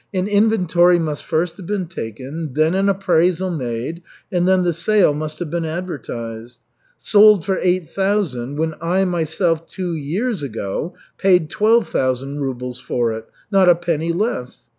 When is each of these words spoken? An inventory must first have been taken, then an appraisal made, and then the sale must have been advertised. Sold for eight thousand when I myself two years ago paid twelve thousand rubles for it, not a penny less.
An 0.15 0.27
inventory 0.27 0.97
must 0.97 1.23
first 1.23 1.57
have 1.57 1.67
been 1.67 1.85
taken, 1.85 2.55
then 2.55 2.73
an 2.73 2.89
appraisal 2.89 3.51
made, 3.51 4.01
and 4.31 4.47
then 4.47 4.63
the 4.63 4.73
sale 4.73 5.13
must 5.13 5.37
have 5.37 5.51
been 5.51 5.63
advertised. 5.63 6.57
Sold 6.97 7.45
for 7.45 7.59
eight 7.61 7.87
thousand 7.87 8.57
when 8.57 8.73
I 8.81 9.05
myself 9.05 9.67
two 9.67 9.93
years 9.93 10.41
ago 10.41 10.95
paid 11.19 11.51
twelve 11.51 11.87
thousand 11.87 12.39
rubles 12.39 12.79
for 12.79 13.11
it, 13.13 13.27
not 13.51 13.69
a 13.69 13.75
penny 13.75 14.11
less. 14.11 14.65